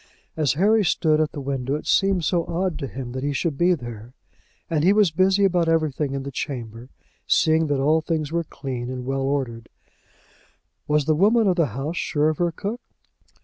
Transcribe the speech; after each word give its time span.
As 0.35 0.53
Harry 0.53 0.83
stood 0.83 1.21
at 1.21 1.31
the 1.31 1.39
window 1.39 1.75
it 1.75 1.85
seemed 1.85 2.25
so 2.25 2.43
odd 2.47 2.79
to 2.79 2.87
him 2.87 3.11
that 3.11 3.21
he 3.23 3.33
should 3.33 3.55
be 3.55 3.75
there. 3.75 4.13
And 4.67 4.83
he 4.83 4.93
was 4.93 5.11
busy 5.11 5.45
about 5.45 5.69
everything 5.69 6.15
in 6.15 6.23
the 6.23 6.31
chamber, 6.31 6.89
seeing 7.27 7.67
that 7.67 7.79
all 7.79 8.01
things 8.01 8.31
were 8.31 8.43
clean 8.43 8.89
and 8.89 9.05
well 9.05 9.21
ordered. 9.21 9.69
Was 10.87 11.05
the 11.05 11.13
woman 11.13 11.45
of 11.47 11.55
the 11.55 11.67
house 11.77 11.97
sure 11.97 12.29
of 12.29 12.39
her 12.39 12.51
cook? 12.51 12.81